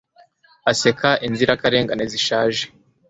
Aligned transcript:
Aseka 0.71 1.11
inzirakarengane 1.27 2.03
zishaje 2.11 2.63